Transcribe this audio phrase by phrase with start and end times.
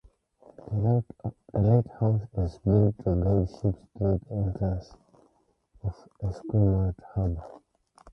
[0.55, 4.95] The lighthouse as built to guide ships through the entrance
[5.83, 7.45] of Esquimalt harbour.